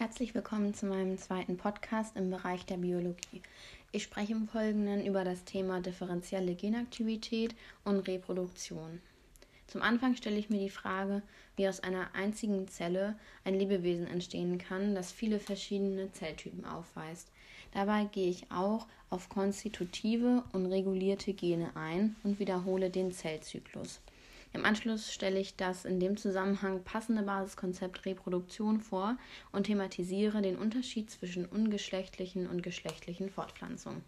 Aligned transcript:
Herzlich 0.00 0.34
willkommen 0.34 0.72
zu 0.72 0.86
meinem 0.86 1.18
zweiten 1.18 1.58
Podcast 1.58 2.16
im 2.16 2.30
Bereich 2.30 2.64
der 2.64 2.78
Biologie. 2.78 3.42
Ich 3.92 4.04
spreche 4.04 4.32
im 4.32 4.48
Folgenden 4.48 5.04
über 5.04 5.24
das 5.24 5.44
Thema 5.44 5.82
differenzielle 5.82 6.54
Genaktivität 6.54 7.54
und 7.84 8.08
Reproduktion. 8.08 9.02
Zum 9.66 9.82
Anfang 9.82 10.16
stelle 10.16 10.38
ich 10.38 10.48
mir 10.48 10.58
die 10.58 10.70
Frage, 10.70 11.20
wie 11.56 11.68
aus 11.68 11.80
einer 11.80 12.14
einzigen 12.14 12.66
Zelle 12.66 13.14
ein 13.44 13.58
Lebewesen 13.58 14.06
entstehen 14.06 14.56
kann, 14.56 14.94
das 14.94 15.12
viele 15.12 15.38
verschiedene 15.38 16.10
Zelltypen 16.12 16.64
aufweist. 16.64 17.28
Dabei 17.74 18.04
gehe 18.04 18.30
ich 18.30 18.50
auch 18.50 18.86
auf 19.10 19.28
konstitutive 19.28 20.44
und 20.54 20.64
regulierte 20.64 21.34
Gene 21.34 21.76
ein 21.76 22.16
und 22.22 22.38
wiederhole 22.38 22.88
den 22.88 23.12
Zellzyklus. 23.12 24.00
Im 24.52 24.64
Anschluss 24.64 25.12
stelle 25.12 25.38
ich 25.38 25.54
das 25.54 25.84
in 25.84 26.00
dem 26.00 26.16
Zusammenhang 26.16 26.82
passende 26.82 27.22
Basiskonzept 27.22 28.04
Reproduktion 28.04 28.80
vor 28.80 29.16
und 29.52 29.64
thematisiere 29.64 30.42
den 30.42 30.56
Unterschied 30.56 31.10
zwischen 31.10 31.46
ungeschlechtlichen 31.46 32.48
und 32.48 32.62
geschlechtlichen 32.62 33.30
Fortpflanzungen. 33.30 34.02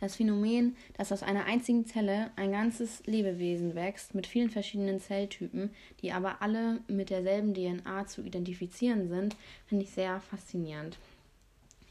Das 0.00 0.16
Phänomen, 0.16 0.76
dass 0.96 1.12
aus 1.12 1.22
einer 1.22 1.44
einzigen 1.44 1.86
Zelle 1.86 2.30
ein 2.36 2.52
ganzes 2.52 3.06
Lebewesen 3.06 3.74
wächst 3.74 4.14
mit 4.14 4.26
vielen 4.26 4.50
verschiedenen 4.50 4.98
Zelltypen, 4.98 5.70
die 6.00 6.12
aber 6.12 6.42
alle 6.42 6.80
mit 6.88 7.10
derselben 7.10 7.54
DNA 7.54 8.06
zu 8.06 8.22
identifizieren 8.22 9.08
sind, 9.08 9.36
finde 9.66 9.84
ich 9.84 9.90
sehr 9.90 10.20
faszinierend. 10.20 10.98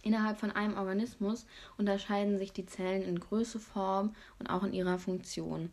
Innerhalb 0.01 0.37
von 0.37 0.51
einem 0.51 0.77
Organismus 0.77 1.45
unterscheiden 1.77 2.37
sich 2.37 2.51
die 2.51 2.65
Zellen 2.65 3.03
in 3.03 3.19
Größe, 3.19 3.59
Form 3.59 4.13
und 4.37 4.47
auch 4.47 4.63
in 4.63 4.73
ihrer 4.73 4.99
Funktion. 4.99 5.69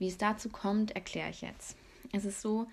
Wie 0.00 0.08
es 0.08 0.16
dazu 0.16 0.48
kommt, 0.48 0.92
erkläre 0.92 1.28
ich 1.28 1.42
jetzt. 1.42 1.76
Es 2.12 2.24
ist 2.24 2.40
so, 2.40 2.66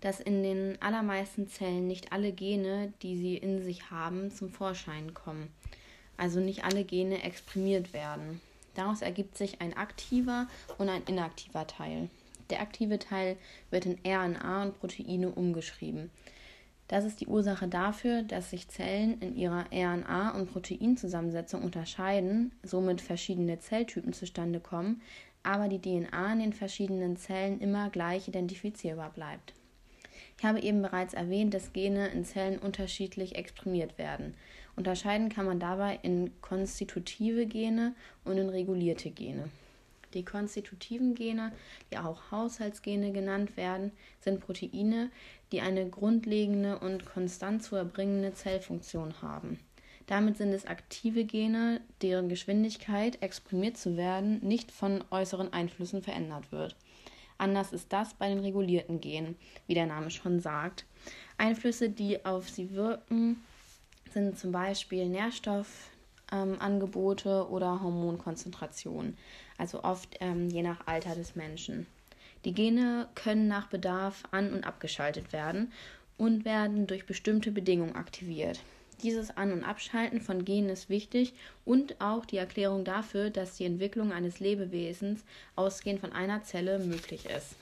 dass 0.00 0.18
in 0.18 0.42
den 0.42 0.80
allermeisten 0.80 1.46
Zellen 1.46 1.86
nicht 1.86 2.10
alle 2.10 2.32
Gene, 2.32 2.92
die 3.02 3.18
sie 3.18 3.36
in 3.36 3.62
sich 3.62 3.90
haben, 3.90 4.30
zum 4.30 4.50
Vorschein 4.50 5.12
kommen. 5.12 5.52
Also 6.16 6.40
nicht 6.40 6.64
alle 6.64 6.84
Gene 6.84 7.22
exprimiert 7.22 7.92
werden. 7.92 8.40
Daraus 8.74 9.02
ergibt 9.02 9.36
sich 9.36 9.60
ein 9.60 9.76
aktiver 9.76 10.48
und 10.78 10.88
ein 10.88 11.02
inaktiver 11.04 11.66
Teil. 11.66 12.08
Der 12.48 12.62
aktive 12.62 12.98
Teil 12.98 13.36
wird 13.70 13.84
in 13.84 13.98
RNA 14.04 14.62
und 14.62 14.80
Proteine 14.80 15.30
umgeschrieben. 15.30 16.10
Das 16.88 17.04
ist 17.04 17.20
die 17.20 17.28
Ursache 17.28 17.68
dafür, 17.68 18.22
dass 18.22 18.50
sich 18.50 18.68
Zellen 18.68 19.20
in 19.20 19.36
ihrer 19.36 19.66
RNA- 19.70 20.34
und 20.34 20.50
Proteinzusammensetzung 20.50 21.62
unterscheiden, 21.62 22.52
somit 22.64 23.00
verschiedene 23.00 23.60
Zelltypen 23.60 24.12
zustande 24.12 24.58
kommen, 24.58 25.00
aber 25.42 25.68
die 25.68 25.80
DNA 25.80 26.32
in 26.32 26.40
den 26.40 26.52
verschiedenen 26.52 27.16
Zellen 27.16 27.60
immer 27.60 27.90
gleich 27.90 28.28
identifizierbar 28.28 29.10
bleibt. 29.10 29.54
Ich 30.38 30.44
habe 30.44 30.60
eben 30.60 30.82
bereits 30.82 31.14
erwähnt, 31.14 31.52
dass 31.52 31.72
Gene 31.72 32.08
in 32.08 32.24
Zellen 32.24 32.58
unterschiedlich 32.58 33.36
exprimiert 33.36 33.98
werden. 33.98 34.34
Unterscheiden 34.76 35.28
kann 35.28 35.44
man 35.44 35.60
dabei 35.60 35.98
in 36.02 36.30
konstitutive 36.40 37.46
Gene 37.46 37.94
und 38.24 38.38
in 38.38 38.48
regulierte 38.48 39.10
Gene. 39.10 39.50
Die 40.14 40.24
konstitutiven 40.24 41.14
Gene, 41.14 41.52
die 41.92 41.98
auch 41.98 42.30
Haushaltsgene 42.30 43.12
genannt 43.12 43.56
werden, 43.56 43.92
sind 44.20 44.40
Proteine, 44.40 45.10
die 45.52 45.60
eine 45.60 45.88
grundlegende 45.88 46.78
und 46.78 47.04
konstant 47.04 47.62
zu 47.62 47.76
erbringende 47.76 48.34
Zellfunktion 48.34 49.22
haben. 49.22 49.60
Damit 50.10 50.36
sind 50.38 50.52
es 50.52 50.66
aktive 50.66 51.24
Gene, 51.24 51.80
deren 52.02 52.28
Geschwindigkeit, 52.28 53.22
exprimiert 53.22 53.76
zu 53.76 53.96
werden, 53.96 54.40
nicht 54.40 54.72
von 54.72 55.04
äußeren 55.12 55.52
Einflüssen 55.52 56.02
verändert 56.02 56.50
wird. 56.50 56.74
Anders 57.38 57.72
ist 57.72 57.92
das 57.92 58.14
bei 58.14 58.28
den 58.28 58.40
regulierten 58.40 59.00
Genen, 59.00 59.36
wie 59.68 59.74
der 59.74 59.86
Name 59.86 60.10
schon 60.10 60.40
sagt. 60.40 60.84
Einflüsse, 61.38 61.90
die 61.90 62.24
auf 62.24 62.48
sie 62.48 62.72
wirken, 62.72 63.40
sind 64.12 64.36
zum 64.36 64.50
Beispiel 64.50 65.08
Nährstoffangebote 65.08 67.28
ähm, 67.28 67.52
oder 67.52 67.80
Hormonkonzentrationen, 67.80 69.16
also 69.58 69.84
oft 69.84 70.16
ähm, 70.18 70.48
je 70.48 70.64
nach 70.64 70.88
Alter 70.88 71.14
des 71.14 71.36
Menschen. 71.36 71.86
Die 72.44 72.52
Gene 72.52 73.08
können 73.14 73.46
nach 73.46 73.68
Bedarf 73.68 74.24
an- 74.32 74.54
und 74.54 74.64
abgeschaltet 74.64 75.32
werden 75.32 75.70
und 76.18 76.44
werden 76.44 76.88
durch 76.88 77.06
bestimmte 77.06 77.52
Bedingungen 77.52 77.94
aktiviert. 77.94 78.58
Dieses 79.02 79.36
An- 79.36 79.52
und 79.52 79.64
Abschalten 79.64 80.20
von 80.20 80.44
Genen 80.44 80.68
ist 80.68 80.90
wichtig 80.90 81.32
und 81.64 82.00
auch 82.00 82.26
die 82.26 82.36
Erklärung 82.36 82.84
dafür, 82.84 83.30
dass 83.30 83.56
die 83.56 83.64
Entwicklung 83.64 84.12
eines 84.12 84.40
Lebewesens 84.40 85.24
ausgehend 85.56 86.00
von 86.00 86.12
einer 86.12 86.42
Zelle 86.42 86.78
möglich 86.78 87.26
ist. 87.26 87.56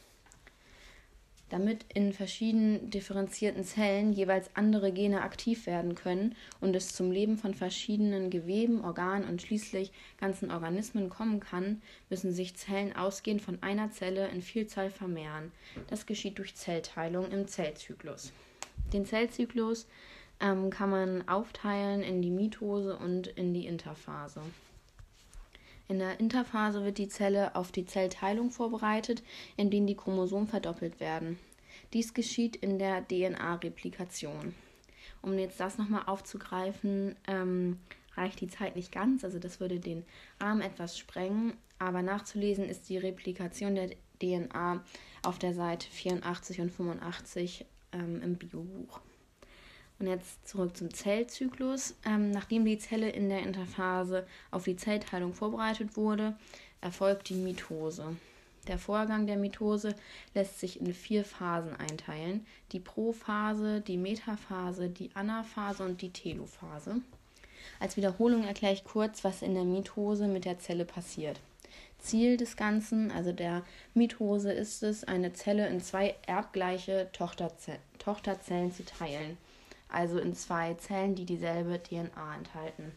Damit 1.51 1.87
in 1.95 2.13
verschiedenen 2.13 2.91
differenzierten 2.91 3.65
Zellen 3.65 4.13
jeweils 4.13 4.51
andere 4.55 4.93
Gene 4.93 5.23
aktiv 5.23 5.67
werden 5.67 5.95
können 5.95 6.35
und 6.61 6.77
es 6.77 6.95
zum 6.95 7.11
Leben 7.11 7.39
von 7.39 7.55
verschiedenen 7.55 8.29
Geweben, 8.29 8.85
Organen 8.85 9.27
und 9.27 9.41
schließlich 9.41 9.91
ganzen 10.21 10.51
Organismen 10.51 11.09
kommen 11.09 11.41
kann, 11.41 11.81
müssen 12.11 12.33
sich 12.33 12.57
Zellen 12.57 12.95
ausgehend 12.95 13.41
von 13.41 13.63
einer 13.63 13.91
Zelle 13.91 14.29
in 14.29 14.43
Vielzahl 14.43 14.91
vermehren. 14.91 15.53
Das 15.87 16.05
geschieht 16.05 16.37
durch 16.37 16.55
Zellteilung 16.55 17.31
im 17.31 17.49
Zellzyklus. 17.49 18.33
Den 18.93 19.07
Zellzyklus 19.07 19.87
ähm, 20.41 20.71
kann 20.71 20.91
man 20.91 21.29
aufteilen 21.29 22.03
in 22.03 22.23
die 22.23 22.31
Mitose 22.31 22.97
und 22.97 23.27
in 23.29 23.55
die 23.55 23.67
Interphase. 23.67 24.43
In 25.89 25.99
der 25.99 26.21
Interphase 26.21 26.85
wird 26.85 26.99
die 26.99 27.09
Zelle 27.09 27.57
auf 27.57 27.73
die 27.73 27.87
Zellteilung 27.87 28.51
vorbereitet, 28.51 29.23
indem 29.57 29.87
die 29.87 29.97
Chromosomen 29.97 30.47
verdoppelt 30.47 31.01
werden. 31.01 31.39
Dies 31.95 32.13
geschieht 32.13 32.57
in 32.57 32.79
der 32.79 33.07
DNA-Replikation. 33.09 34.55
Um 35.23 35.39
jetzt 35.39 35.59
das 35.59 35.79
nochmal 35.79 36.03
aufzugreifen, 36.07 37.17
ähm, 37.27 37.79
reicht 38.17 38.41
die 38.41 38.49
Zeit 38.49 38.77
nicht 38.77 38.93
ganz, 38.93 39.25
also 39.25 39.39
das 39.39 39.61
würde 39.61 39.81
den 39.81 40.05
Rahmen 40.41 40.61
etwas 40.61 40.99
sprengen, 40.99 41.55
aber 41.79 42.03
nachzulesen 42.03 42.69
ist 42.69 42.89
die 42.89 42.99
Replikation 42.99 43.75
der 43.75 43.91
DNA 44.21 44.85
auf 45.23 45.39
der 45.39 45.55
Seite 45.55 45.87
84 45.89 46.61
und 46.61 46.71
85 46.71 47.65
ähm, 47.93 48.21
im 48.23 48.37
Biobuch. 48.37 49.01
Und 49.99 50.07
jetzt 50.07 50.47
zurück 50.47 50.77
zum 50.77 50.95
Zellzyklus. 50.95 51.95
Ähm, 52.07 52.31
nachdem 52.31 52.65
die 52.65 52.79
Zelle 52.79 53.09
in 53.11 53.29
der 53.29 53.43
Interphase 53.43 54.27
auf 54.51 54.65
die 54.65 54.77
Zellteilung 54.77 55.35
vorbereitet 55.35 55.97
wurde, 55.97 56.37
erfolgt 56.81 57.29
die 57.31 57.35
Mitose. 57.35 58.17
Der 58.69 58.79
Vorgang 58.79 59.27
der 59.27 59.37
Mitose 59.37 59.95
lässt 60.35 60.61
sich 60.61 60.81
in 60.81 60.95
vier 60.95 61.25
Phasen 61.25 61.75
einteilen: 61.75 62.47
die 62.71 62.81
Prophase, 62.81 63.81
die 63.81 63.97
Metaphase, 63.97 64.89
die 64.89 65.11
Anaphase 65.15 65.85
und 65.85 66.01
die 66.01 66.11
Telophase. 66.11 67.01
Als 67.81 67.97
Wiederholung 67.97 68.45
erkläre 68.45 68.75
ich 68.75 68.85
kurz, 68.85 69.25
was 69.25 69.43
in 69.43 69.55
der 69.55 69.65
Mitose 69.65 70.29
mit 70.29 70.45
der 70.45 70.61
Zelle 70.61 70.85
passiert. 70.85 71.41
Ziel 71.99 72.37
des 72.37 72.57
Ganzen, 72.57 73.11
also 73.11 73.33
der 73.33 73.65
Mitose, 73.95 74.53
ist 74.53 74.85
es, 74.85 75.03
eine 75.03 75.33
Zelle 75.33 75.67
in 75.69 75.81
zwei 75.81 76.15
erbgleiche 76.27 77.09
Tochterzellen 77.13 78.73
zu 78.73 78.85
teilen 78.85 79.37
also 79.89 80.19
in 80.19 80.35
zwei 80.35 80.75
Zellen, 80.75 81.15
die 81.15 81.25
dieselbe 81.25 81.83
DNA 81.83 82.37
enthalten. 82.37 82.93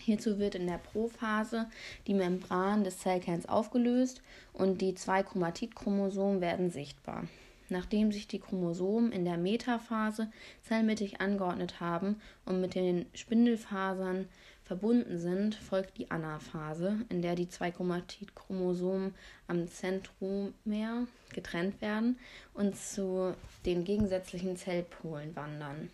Hierzu 0.00 0.38
wird 0.38 0.56
in 0.56 0.66
der 0.66 0.78
Prophase 0.78 1.68
die 2.06 2.14
Membran 2.14 2.82
des 2.82 2.98
Zellkerns 2.98 3.48
aufgelöst 3.48 4.20
und 4.52 4.80
die 4.80 4.94
zwei 4.94 5.22
Chromatidchromosomen 5.22 6.40
werden 6.40 6.70
sichtbar. 6.70 7.24
Nachdem 7.68 8.12
sich 8.12 8.26
die 8.26 8.40
Chromosomen 8.40 9.12
in 9.12 9.24
der 9.24 9.38
Metaphase 9.38 10.30
zellmittig 10.62 11.20
angeordnet 11.20 11.80
haben 11.80 12.20
und 12.44 12.60
mit 12.60 12.74
den 12.74 13.06
Spindelfasern 13.14 14.28
verbunden 14.64 15.18
sind, 15.18 15.54
folgt 15.54 15.96
die 15.98 16.10
Anaphase, 16.10 16.98
in 17.08 17.22
der 17.22 17.34
die 17.34 17.48
zwei 17.48 17.70
Chromatidchromosomen 17.70 19.14
am 19.46 19.68
Zentromer 19.68 21.06
getrennt 21.32 21.80
werden 21.80 22.18
und 22.54 22.76
zu 22.76 23.34
den 23.64 23.84
gegensätzlichen 23.84 24.56
Zellpolen 24.56 25.34
wandern. 25.36 25.90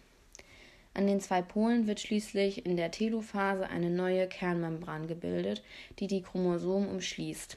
An 0.94 1.06
den 1.06 1.20
zwei 1.20 1.42
Polen 1.42 1.86
wird 1.86 2.00
schließlich 2.00 2.66
in 2.66 2.76
der 2.76 2.90
Telophase 2.90 3.68
eine 3.68 3.90
neue 3.90 4.26
Kernmembran 4.26 5.06
gebildet, 5.06 5.62
die 5.98 6.06
die 6.06 6.22
Chromosomen 6.22 6.88
umschließt. 6.88 7.56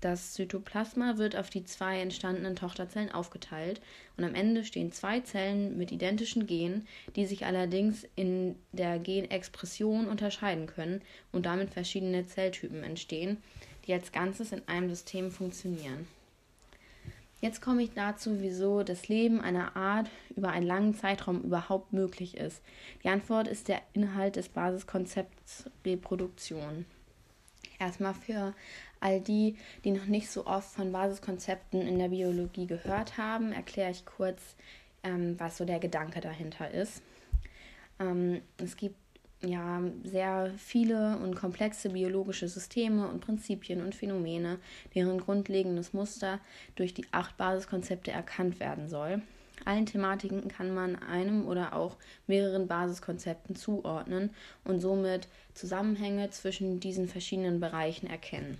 Das 0.00 0.32
Zytoplasma 0.32 1.18
wird 1.18 1.36
auf 1.36 1.50
die 1.50 1.64
zwei 1.64 2.00
entstandenen 2.00 2.56
Tochterzellen 2.56 3.12
aufgeteilt 3.12 3.82
und 4.16 4.24
am 4.24 4.34
Ende 4.34 4.64
stehen 4.64 4.92
zwei 4.92 5.20
Zellen 5.20 5.76
mit 5.76 5.92
identischen 5.92 6.46
Genen, 6.46 6.88
die 7.16 7.26
sich 7.26 7.44
allerdings 7.44 8.06
in 8.16 8.56
der 8.72 8.98
Genexpression 8.98 10.08
unterscheiden 10.08 10.66
können 10.66 11.02
und 11.32 11.44
damit 11.44 11.70
verschiedene 11.70 12.26
Zelltypen 12.26 12.82
entstehen, 12.82 13.36
die 13.86 13.92
als 13.92 14.10
Ganzes 14.10 14.52
in 14.52 14.66
einem 14.68 14.88
System 14.88 15.30
funktionieren. 15.30 16.08
Jetzt 17.40 17.62
komme 17.62 17.82
ich 17.82 17.94
dazu, 17.94 18.40
wieso 18.40 18.82
das 18.82 19.08
Leben 19.08 19.40
einer 19.40 19.74
Art 19.74 20.10
über 20.36 20.50
einen 20.50 20.66
langen 20.66 20.94
Zeitraum 20.94 21.42
überhaupt 21.42 21.92
möglich 21.92 22.36
ist. 22.36 22.60
Die 23.02 23.08
Antwort 23.08 23.48
ist 23.48 23.68
der 23.68 23.80
Inhalt 23.94 24.36
des 24.36 24.50
Basiskonzepts 24.50 25.64
Reproduktion. 25.84 26.84
Erstmal 27.78 28.12
für 28.12 28.52
all 29.00 29.20
die, 29.22 29.56
die 29.84 29.90
noch 29.90 30.04
nicht 30.04 30.30
so 30.30 30.46
oft 30.46 30.70
von 30.70 30.92
Basiskonzepten 30.92 31.80
in 31.80 31.98
der 31.98 32.08
Biologie 32.08 32.66
gehört 32.66 33.16
haben, 33.16 33.52
erkläre 33.52 33.90
ich 33.90 34.04
kurz, 34.04 34.54
ähm, 35.02 35.40
was 35.40 35.56
so 35.56 35.64
der 35.64 35.78
Gedanke 35.78 36.20
dahinter 36.20 36.70
ist. 36.70 37.00
Ähm, 37.98 38.42
es 38.58 38.76
gibt 38.76 38.96
ja 39.44 39.82
sehr 40.04 40.52
viele 40.56 41.16
und 41.18 41.34
komplexe 41.34 41.90
biologische 41.90 42.48
Systeme 42.48 43.08
und 43.08 43.20
Prinzipien 43.20 43.82
und 43.82 43.94
Phänomene, 43.94 44.58
deren 44.94 45.18
grundlegendes 45.18 45.92
Muster 45.92 46.40
durch 46.74 46.94
die 46.94 47.06
acht 47.12 47.36
Basiskonzepte 47.36 48.10
erkannt 48.10 48.60
werden 48.60 48.88
soll. 48.88 49.22
Allen 49.64 49.86
Thematiken 49.86 50.48
kann 50.48 50.74
man 50.74 50.96
einem 50.96 51.46
oder 51.46 51.74
auch 51.74 51.96
mehreren 52.26 52.66
Basiskonzepten 52.66 53.56
zuordnen 53.56 54.30
und 54.64 54.80
somit 54.80 55.28
Zusammenhänge 55.54 56.30
zwischen 56.30 56.80
diesen 56.80 57.08
verschiedenen 57.08 57.60
Bereichen 57.60 58.06
erkennen. 58.06 58.58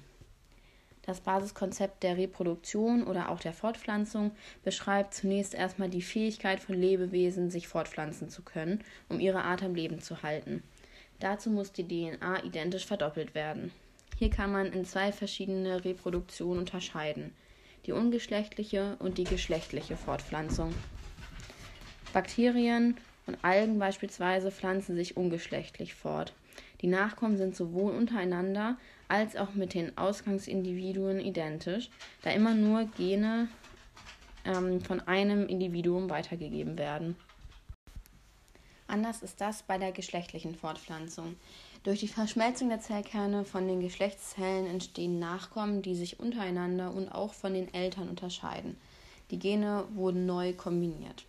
Das 1.10 1.22
Basiskonzept 1.22 2.04
der 2.04 2.16
Reproduktion 2.16 3.02
oder 3.02 3.30
auch 3.30 3.40
der 3.40 3.52
Fortpflanzung 3.52 4.30
beschreibt 4.62 5.12
zunächst 5.12 5.54
erstmal 5.54 5.88
die 5.88 6.02
Fähigkeit 6.02 6.60
von 6.60 6.80
Lebewesen, 6.80 7.50
sich 7.50 7.66
fortpflanzen 7.66 8.28
zu 8.28 8.42
können, 8.42 8.84
um 9.08 9.18
ihre 9.18 9.42
Art 9.42 9.64
am 9.64 9.74
Leben 9.74 10.00
zu 10.00 10.22
halten. 10.22 10.62
Dazu 11.18 11.50
muss 11.50 11.72
die 11.72 11.82
DNA 11.82 12.44
identisch 12.44 12.86
verdoppelt 12.86 13.34
werden. 13.34 13.72
Hier 14.18 14.30
kann 14.30 14.52
man 14.52 14.72
in 14.72 14.84
zwei 14.84 15.10
verschiedene 15.10 15.84
Reproduktionen 15.84 16.60
unterscheiden 16.60 17.34
die 17.86 17.92
ungeschlechtliche 17.92 18.94
und 19.00 19.18
die 19.18 19.24
geschlechtliche 19.24 19.96
Fortpflanzung. 19.96 20.72
Bakterien 22.12 22.98
und 23.26 23.42
Algen 23.42 23.80
beispielsweise 23.80 24.52
pflanzen 24.52 24.94
sich 24.94 25.16
ungeschlechtlich 25.16 25.96
fort. 25.96 26.34
Die 26.82 26.86
Nachkommen 26.86 27.36
sind 27.36 27.56
sowohl 27.56 27.94
untereinander 27.94 28.76
als 29.10 29.36
auch 29.36 29.54
mit 29.54 29.74
den 29.74 29.98
Ausgangsindividuen 29.98 31.20
identisch, 31.20 31.90
da 32.22 32.30
immer 32.30 32.54
nur 32.54 32.84
Gene 32.96 33.48
ähm, 34.44 34.80
von 34.80 35.00
einem 35.00 35.46
Individuum 35.46 36.08
weitergegeben 36.08 36.78
werden. 36.78 37.16
Anders 38.86 39.22
ist 39.22 39.40
das 39.40 39.62
bei 39.62 39.78
der 39.78 39.92
geschlechtlichen 39.92 40.54
Fortpflanzung. 40.54 41.36
Durch 41.82 42.00
die 42.00 42.08
Verschmelzung 42.08 42.68
der 42.68 42.80
Zellkerne 42.80 43.44
von 43.44 43.66
den 43.66 43.80
Geschlechtszellen 43.80 44.66
entstehen 44.66 45.18
Nachkommen, 45.18 45.82
die 45.82 45.94
sich 45.94 46.20
untereinander 46.20 46.92
und 46.92 47.08
auch 47.08 47.32
von 47.32 47.54
den 47.54 47.72
Eltern 47.72 48.08
unterscheiden. 48.08 48.76
Die 49.30 49.38
Gene 49.38 49.84
wurden 49.94 50.26
neu 50.26 50.52
kombiniert. 50.52 51.24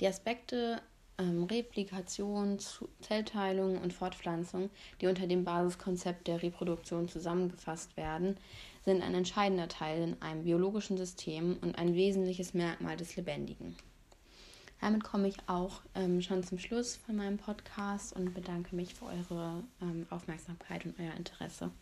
Die 0.00 0.06
Aspekte 0.06 0.82
ähm, 1.18 1.44
Replikation, 1.44 2.58
Zellteilung 3.00 3.78
und 3.78 3.92
Fortpflanzung, 3.92 4.70
die 5.00 5.06
unter 5.06 5.26
dem 5.26 5.44
Basiskonzept 5.44 6.26
der 6.26 6.42
Reproduktion 6.42 7.08
zusammengefasst 7.08 7.96
werden, 7.96 8.36
sind 8.84 9.02
ein 9.02 9.14
entscheidender 9.14 9.68
Teil 9.68 10.02
in 10.02 10.22
einem 10.22 10.44
biologischen 10.44 10.96
System 10.96 11.58
und 11.60 11.76
ein 11.76 11.94
wesentliches 11.94 12.54
Merkmal 12.54 12.96
des 12.96 13.16
Lebendigen. 13.16 13.76
Damit 14.80 15.02
komme 15.02 15.28
ich 15.28 15.36
auch 15.48 15.80
ähm, 15.94 16.22
schon 16.22 16.44
zum 16.44 16.58
Schluss 16.58 16.96
von 16.96 17.16
meinem 17.16 17.36
Podcast 17.36 18.14
und 18.14 18.32
bedanke 18.32 18.76
mich 18.76 18.94
für 18.94 19.06
eure 19.06 19.64
ähm, 19.82 20.06
Aufmerksamkeit 20.10 20.86
und 20.86 20.94
euer 21.00 21.14
Interesse. 21.14 21.72